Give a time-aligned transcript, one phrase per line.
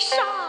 [0.00, 0.39] 上。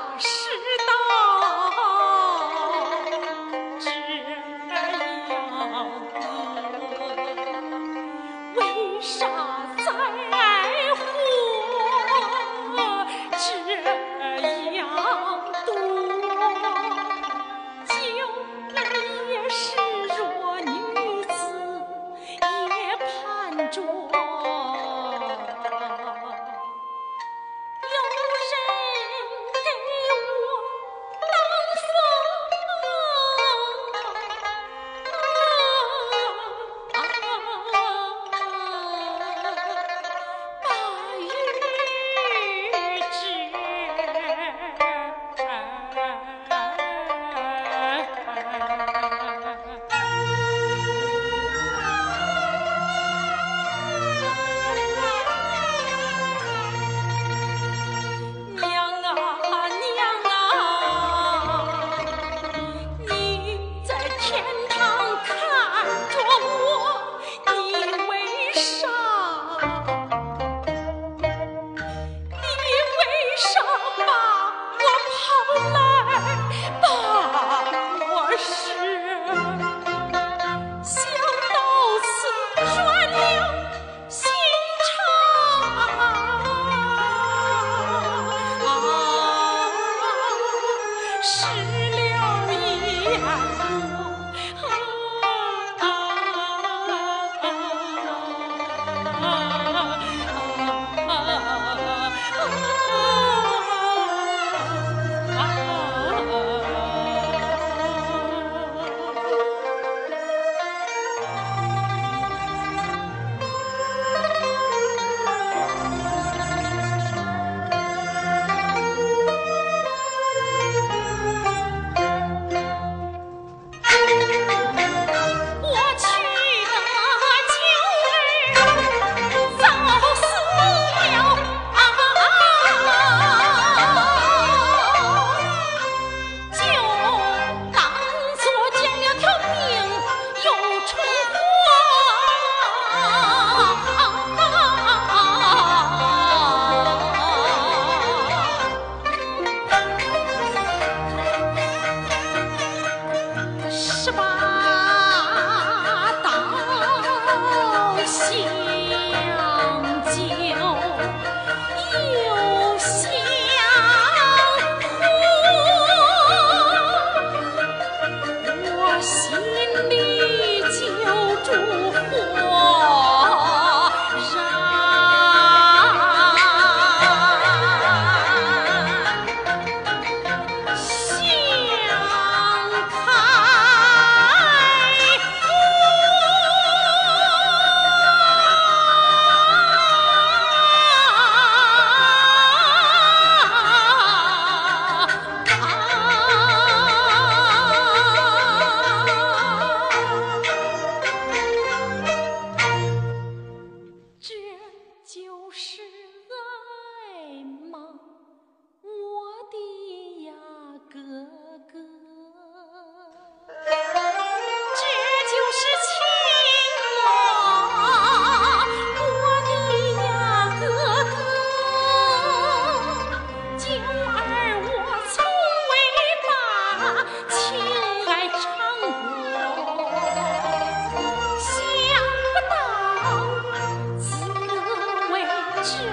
[235.64, 235.91] 去。